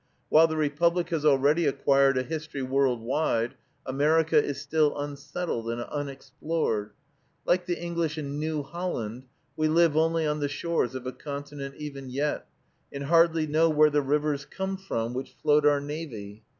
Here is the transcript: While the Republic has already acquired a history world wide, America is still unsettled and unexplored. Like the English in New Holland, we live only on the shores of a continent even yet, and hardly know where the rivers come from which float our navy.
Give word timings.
While 0.29 0.47
the 0.47 0.57
Republic 0.57 1.09
has 1.09 1.23
already 1.25 1.67
acquired 1.67 2.17
a 2.17 2.23
history 2.23 2.63
world 2.63 3.01
wide, 3.01 3.53
America 3.85 4.43
is 4.43 4.59
still 4.59 4.97
unsettled 4.97 5.69
and 5.69 5.79
unexplored. 5.79 6.93
Like 7.45 7.67
the 7.67 7.79
English 7.79 8.17
in 8.17 8.39
New 8.39 8.63
Holland, 8.63 9.25
we 9.55 9.67
live 9.67 9.95
only 9.95 10.25
on 10.25 10.39
the 10.39 10.49
shores 10.49 10.95
of 10.95 11.05
a 11.05 11.11
continent 11.11 11.75
even 11.77 12.09
yet, 12.09 12.47
and 12.91 13.03
hardly 13.03 13.45
know 13.45 13.69
where 13.69 13.91
the 13.91 14.01
rivers 14.01 14.43
come 14.43 14.75
from 14.75 15.13
which 15.13 15.35
float 15.39 15.67
our 15.67 15.79
navy. 15.79 16.45